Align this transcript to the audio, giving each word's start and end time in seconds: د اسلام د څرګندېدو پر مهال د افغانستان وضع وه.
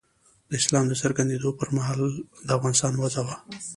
د 0.49 0.51
اسلام 0.61 0.85
د 0.87 0.93
څرګندېدو 1.01 1.49
پر 1.59 1.67
مهال 1.77 1.99
د 2.47 2.49
افغانستان 2.57 2.93
وضع 3.01 3.21
وه. 3.27 3.35